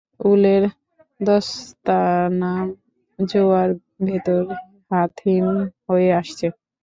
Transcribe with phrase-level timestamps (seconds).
[0.25, 0.63] উলের
[1.19, 2.53] দস্তানা
[3.19, 3.69] জোড়ার
[4.05, 4.41] ভেতর
[4.89, 5.45] হাত হিম
[5.87, 6.45] হয়ে আসছে।